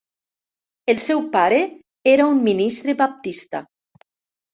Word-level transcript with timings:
El 0.93 1.01
seu 1.01 1.19
pare 1.35 1.59
era 2.13 2.25
un 2.31 2.39
ministre 2.47 2.97
baptista. 3.03 3.63